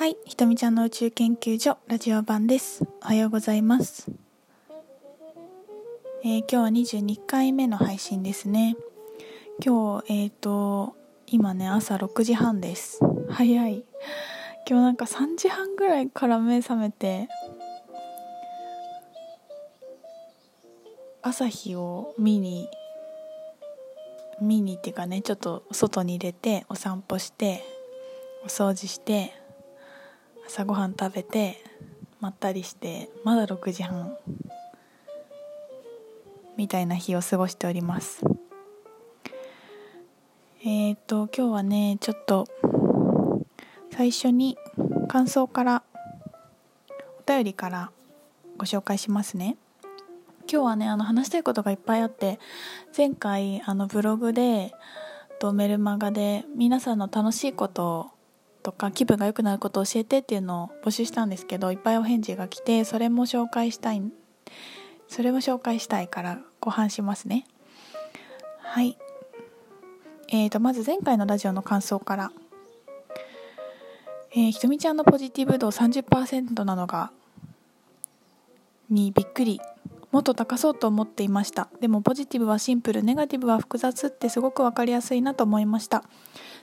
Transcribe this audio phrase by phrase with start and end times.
[0.00, 2.86] はい、ひとみちゃんの宇宙研究所ラジオ版です。
[3.02, 4.10] おはようございます。
[6.24, 6.68] えー今日は
[7.02, 8.78] 22回目の配信ですね。
[9.62, 10.96] 今日、えっ、と、
[11.26, 13.00] 今ね、朝6時半です。
[13.28, 13.84] 早い。
[14.66, 17.28] 今日なんか3時半ぐらいから目覚めて、
[21.20, 22.70] 朝日を見に、
[24.40, 27.62] 見にっていうかね、ちょっと外に出て、お散歩して、
[28.44, 29.34] お掃除して、
[30.52, 31.62] 朝ごはん食べて
[32.18, 34.16] まったりしてまだ6時半
[36.56, 38.24] みたいな日を過ごしております。
[40.64, 42.48] えっ、と今日はねちょっと
[43.92, 44.58] 最初に
[45.06, 45.84] 感想から
[47.20, 47.92] お便りから
[48.56, 49.56] ご紹介しますね。
[50.50, 52.40] 今日はねあの話したいことがいっぱいあって
[52.96, 54.74] 前回あのブログで
[55.38, 58.19] とメルマガで皆さんの楽しいことを
[58.62, 64.02] とか気分が良くなることを教えてっていうのを募集したんですけどいっぱいお返事が来てそれも紹介したい
[65.08, 67.44] それも紹介したいから後半しますね。
[68.58, 68.96] はい。
[70.28, 72.32] えーとまず前回のラジオの感想から。
[74.32, 77.10] えーひとみちゃんのポジティブ度30%なのが
[78.88, 79.60] にびっくり。
[80.12, 81.68] もっと高そうと思っていました。
[81.80, 86.04] でもポジティブはシンプルネガティブは複雑ってすごく分かりやすいなと思いました。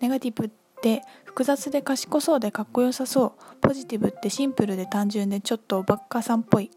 [0.00, 3.56] ネガティブって複雑で賢そうでかっこよさそう。
[3.60, 6.70] ポジティブってシンプルで単純でちょっとおバッカさんっぽい。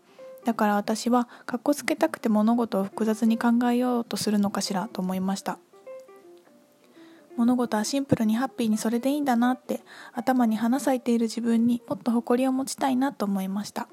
[0.44, 5.60] だから私はかっこつけたくて物事を複雑に考えようとするのかしらと思いました。
[7.38, 9.82] 物事はシンプルにハッピーにそれでいいんだなって
[10.14, 13.88] 頭に花咲いている自分にもっと誇りを持ちたいなと思いました。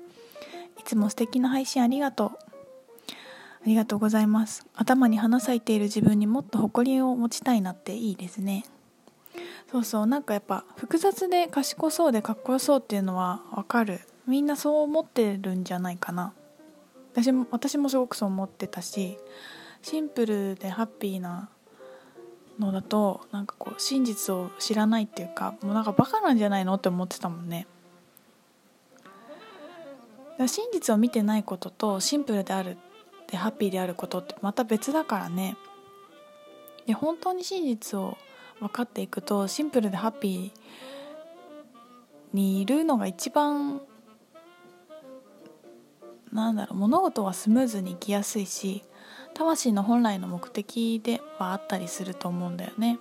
[0.78, 2.30] いつも素敵な配信ありがとう。
[2.30, 4.66] ありがとうございます。
[4.74, 8.64] 頭に花咲いている自分にもっと誇りを持ちたいなっていいですね。
[9.70, 14.00] そうそうなんかやっぱ複雑で賢そうでかっこよそうっていうのはわかる。
[14.26, 16.32] みんなそう思ってるんじゃないかな。
[17.12, 19.18] 私も私もすごくそう思ってたし
[19.82, 21.48] シンプルでハッピーな
[22.58, 27.66] のだとなんかこう真実を知らないっていうかもうなんかバカなんじゃないのって思ってたもんね。
[30.46, 32.76] 真実を見てないこととシンプルである
[33.30, 35.56] でハッピーであることってまた別だからね。
[36.86, 38.16] で本当に真実を
[38.60, 43.80] 分かっていくとシンプルでハッピーにいるのが一番
[46.32, 48.84] なんだろう物事はスムーズにいきやすいし
[49.34, 52.98] 魂の本来の目的ではあったりすると思うんだよね。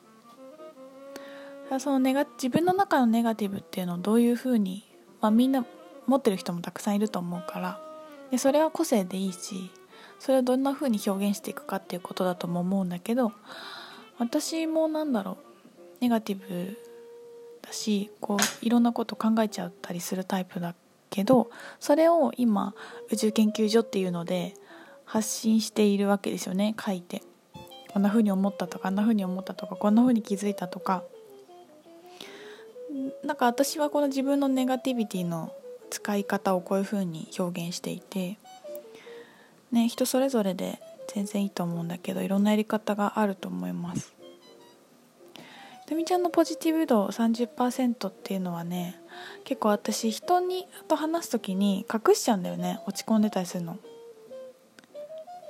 [1.79, 4.85] そのネガ自分の中のネガティブっていうのをどういうふうに、
[5.19, 5.65] まあ、みんな
[6.05, 7.81] 持ってる人もたくさんいると思うから
[8.31, 9.69] でそれは個性でいいし
[10.17, 13.33] それをどんなふうに表現していくかっていうことだとも思うんだけど
[14.17, 15.46] 私もなんだろう
[15.99, 16.77] ネガティブ
[17.61, 20.75] だしこういろんなこと考えちゃったりするタイプだ
[21.09, 21.49] けど
[21.79, 22.73] それを今
[23.11, 24.53] 宇宙研究所っていうので
[25.05, 27.21] 発信しているわけですよね書いて。
[27.93, 31.03] こんな風に思ったとかあんな風に思ったとかこんな風に気づいたとか。
[33.23, 35.51] なんか私はこの自分のネガティビティの
[35.89, 38.37] 使い方をこういう風に表現していて
[39.71, 40.79] ね人それぞれで
[41.13, 44.16] 全然いいと思うんだけどいろんなやり方があると思います。
[45.87, 48.99] とみちゃんのポジティブ度30%っていうのはね
[49.45, 52.81] 結構私人にと話す時に隠しちゃうんだよね。
[52.85, 53.77] 落ち込んでたりするの。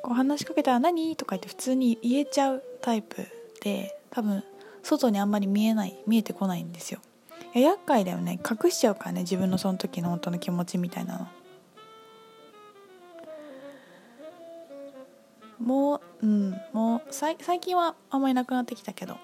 [0.03, 3.25] こう話しかけたら「何?」とか言って普通に言えちゃうタイプ
[3.61, 4.43] で多分
[4.83, 6.99] 外にあんまり見えない見えてこないんですよ。
[7.55, 8.39] いや厄介だよね。
[8.47, 11.27] 隠しちゃうからね自分のその時の本当の気持ちみたいなの。
[15.57, 19.17] もううんもう最近はあんまりなくなってきたけど。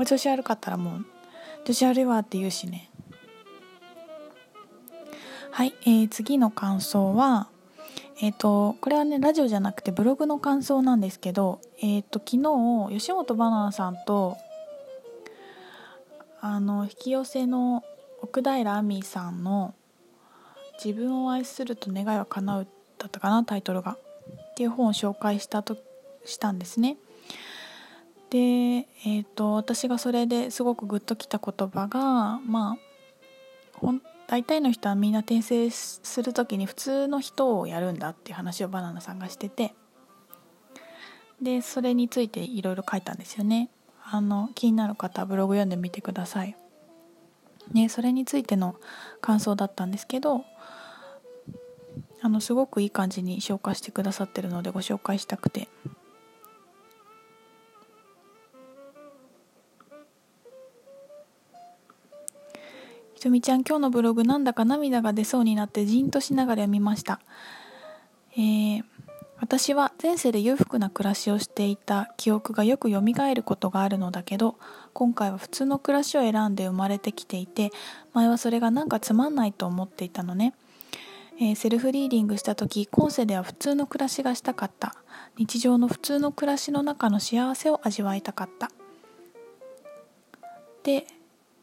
[0.00, 1.04] もう調子悪かったらもう
[1.66, 2.88] 調子悪いわって言うしね。
[5.50, 7.48] はい、えー、次の感想は
[8.22, 14.38] えっ、とこれはねラジオじゃなくてブログの感想なんですけどえっ、と昨日吉本バナナさんと
[16.40, 17.84] あの引き寄せの
[18.22, 19.74] 奥平亜美さんの
[20.82, 22.66] 「自分を愛すると願いは叶う」
[22.96, 23.98] だったかなタイトルが。
[24.52, 25.76] っていう本を紹介したと
[26.24, 26.96] したんですね。
[28.30, 32.76] で、えー、と私がそれですごくグッときた言葉がまあ
[33.74, 39.74] ほん大体の人はみんな転生する時に普通の人をやるんだっていう話をバナナさんがしてて
[41.42, 43.70] でそれについていろいろ書いたんですよね。
[44.12, 46.56] あの気になる方ブログ読んでみてください。
[47.72, 48.76] ねそれについての
[49.20, 50.44] 感想だったんですけど
[52.20, 55.68] あのすごくいい感じに消化してくださってるのでご紹介したくて。
[63.20, 67.20] ひとみちゃん今日のブログなんだか涙が出そうになってじんとしながら読みました。
[68.32, 68.84] えー、
[69.38, 73.02] 私は前世で裕福な暮らしをしていた記憶がよく蘇
[73.34, 74.56] ることがあるのだけど
[74.94, 77.72] 今回は普通の暮らしを選んで生まれてきていて
[78.14, 80.54] 前はそれがなんかつまんないと思っていたのね、
[81.38, 84.94] えー、セルフリーディングした時今世では普通の暮らしがしたかった。
[85.36, 88.70] 日常の普通の暮らしの中の幸せを味わいたかった。
[90.84, 91.06] で、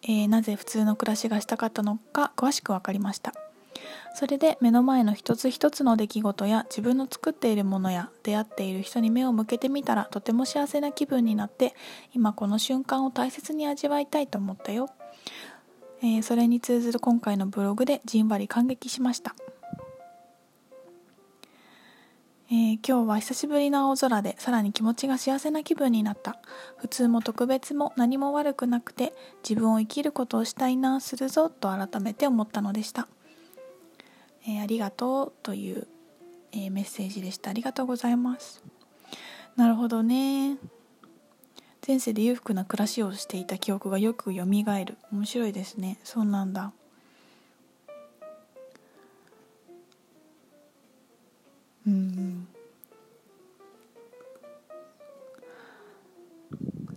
[0.08, 3.34] えー、なぜ普通の暮らしがしたかったのか詳しく分かりました。
[4.16, 11.76] それで目の前の一つ一つの出来事や自分の作っているものや出会っている人に目を向けてみたらとても幸せな気分になって
[12.14, 14.90] 今この瞬間を大切に味わいたいと思ったよ、
[16.02, 19.36] えー、それに通ずる今回のブログでじんわり感激しました。
[22.50, 26.40] えー、今日は久しぶりの青空でさらに気持ちが幸せな気分になった。
[26.78, 29.14] 普通も特別も何も悪くなくて
[29.48, 33.10] 自分を生きることをしたいなするぞと改めて思ったのでした。
[34.46, 35.88] えー、ありがとうという、
[36.54, 37.50] えー、メッセージでした。
[37.50, 38.64] ありがとうございます。
[39.58, 40.58] なるほどね。
[41.86, 44.98] 前世で裕福な暮らしをしていた記憶がよく蘇る。
[45.12, 46.00] 面白いですね。
[46.06, 46.72] そうなんだ。
[51.88, 52.48] うん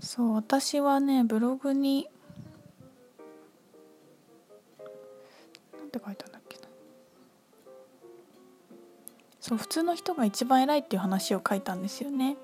[0.01, 2.09] そう私はねブログに
[5.79, 6.63] なんて書いたんだっけな。
[9.41, 12.37] そう普通の人が一番偉いっていう話を書いたんですよね。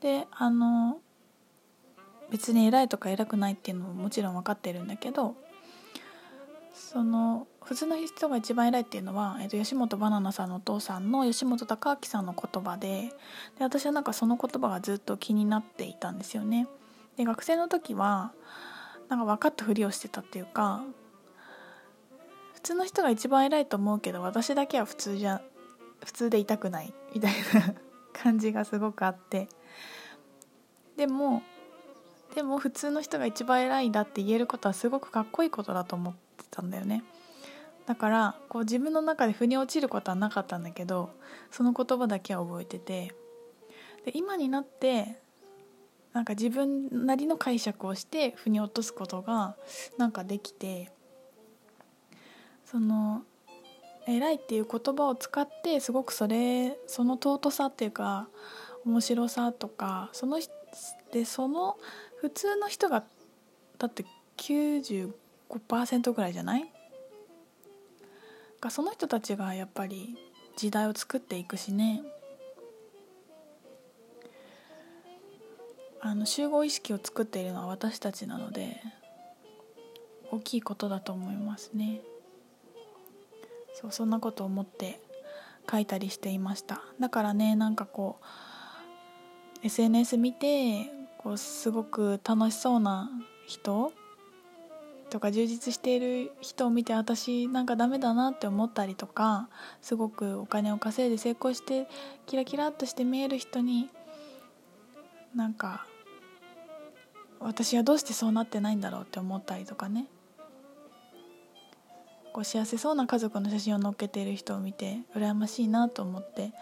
[0.00, 1.00] であの
[2.30, 5.36] 別に偉いとか偉くないっていうのももちろん分かってるんだけど
[6.86, 13.12] その普通の人が一番偉いっていうのは、えー、と吉本ばななさんのお父さんの吉本隆明さんの言葉で
[13.58, 16.68] で私はなんかその言葉がずっと気になっていたんですよね。
[17.16, 18.30] で学生の時は
[19.08, 20.84] なんか分かったふりをしてたっていうか
[22.54, 25.42] 普通の人が一番偉いと思うけど私だけは普通じゃ
[26.04, 27.74] 普通でいたくないみたいな
[28.14, 29.48] 感じがすごくあって
[30.96, 31.42] でも
[32.36, 37.02] でも普通の人が一番偉いんだって言えることはすごくかっこいいことだと思ってたんだよね。
[37.86, 41.10] だからこう自分の中で腑に落ちることはなかったんだけど
[41.52, 43.14] その言葉だけは覚えてて
[44.04, 45.18] で今になって
[46.12, 49.54] なんか自分なりの解釈をして腑に落とすことが
[49.98, 50.90] なんかできて
[52.64, 53.22] その
[54.08, 58.28] 偉いっていう言葉を使ってすごくそれその尊さっていうか
[58.84, 60.40] 面白さとかその
[61.12, 61.76] でその
[62.20, 63.04] 普通の人が
[63.78, 64.04] だって
[64.38, 65.12] 95
[65.48, 66.70] ぐらいじゃない？
[68.60, 70.16] かその人たちがやっぱり
[70.56, 72.02] 時代を作っていくしね。
[76.00, 78.80] あの集合意識を作っているのは私たちなので
[80.30, 82.00] 大きいことだと思いますね。
[83.74, 85.00] そうそんなことを思って
[85.68, 86.80] 書いたりしていました。
[87.00, 88.20] だからねなんかこ
[89.62, 93.10] う SNS 見てこうすごく楽しそうな
[93.46, 93.92] 人
[95.10, 99.48] とか充実している人を見て私なんかダメだなって思ったりとか
[99.80, 101.86] すごくお金を稼いで成功して
[102.26, 103.88] キラキラっとして見える人に
[105.34, 105.86] なんか
[107.38, 110.06] 私はどうしてそうなってないんだろうって思ったりとかね。
[112.32, 116.52] こう幸せそうな家族の写真を載っけている人を見て羨ましいなと思って。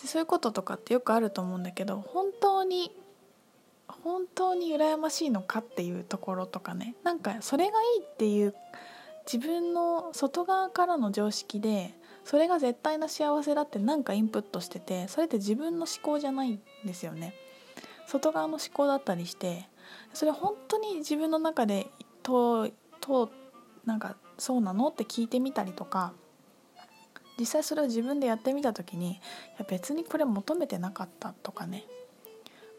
[0.00, 2.90] でそういうこととかってよくあると思うんだけど本当に
[4.02, 6.94] 本当に羨ましいのかっていうところとかね。
[7.02, 8.54] なんかそれがいいっていう
[9.30, 17.34] 自分の外側からの常識でそれが絶対な幸せだって何かインプットしててそれって自分の思考じゃないんですよね。
[18.06, 19.68] 外側の思考だったりして
[20.12, 21.88] それ本当に自分の中で
[22.22, 23.30] 通通
[23.84, 26.12] なんかそうなのって聞いてみたりとか
[27.38, 29.14] 実際それを自分でやってみた時にい
[29.58, 31.84] や別にこれ求めてなかったとかね。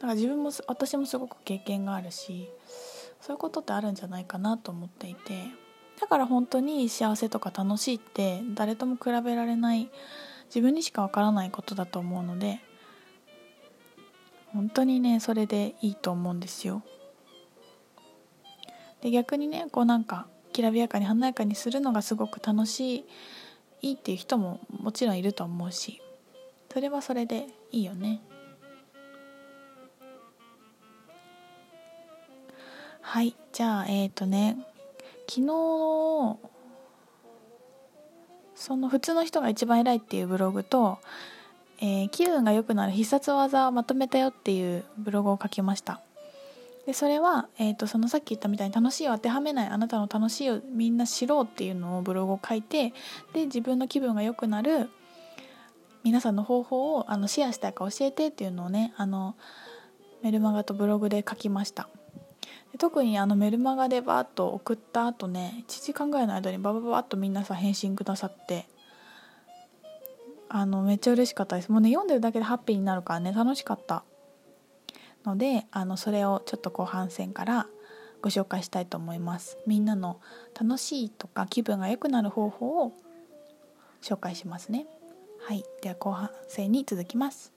[0.01, 2.49] だから自分も私もすごく経験があるし
[3.21, 5.43] そういうことってあるんじゃないかなと思っていて
[5.99, 9.91] だから本当に幸せとか楽しいって誰とも比べられない
[10.47, 12.61] 自分にしかわからないことだと思うので
[14.47, 16.81] 本当にねそれでいいと思うんですよ。
[19.01, 23.05] で逆にねこうなんかきらびやかに華やかにするのがすごく楽しい
[23.81, 26.01] いいっていう人ももちろんいると思うし
[26.73, 28.21] それはそれでいいよね
[33.11, 34.55] はいじゃあえっ、ー、とね
[35.27, 35.47] 昨日
[38.55, 40.97] その普通の人が一番偉いっていうブログと、
[41.81, 45.99] えー、気分が良くなる必殺技をまとめたよっていうブログを書きました。
[46.85, 52.93] でそれは、えーと、そのさっき言ったみたいに楽しいを当てはめないあなたの楽しいをみんな知ろうっていうのをブログを書いて
[53.33, 54.89] で自分の気分が良くなる
[56.05, 59.35] 皆さんの方法をあのシェアしたいか教えてっていうのをねあの
[60.23, 61.89] メルマガとブログで書きました。
[62.77, 68.65] 特にあのメルマガでバーッと送った後ね1時間ぐらいの間にバババッと皆さ返信くださって
[70.49, 71.71] あのめっちゃ嬉しかったです。
[71.71, 74.03] もうね読んでるだけでハッピーになるからね楽しかった。
[75.25, 77.67] のであのそれをちょっと後半戦から
[78.21, 79.57] ご紹介したいと思います。
[79.65, 80.19] みんなの
[80.59, 82.91] 楽しいとか気分が良くなる方法を
[84.01, 84.87] 紹介しますね。
[85.39, 85.63] はい。
[85.81, 87.53] では後半戦に続きます。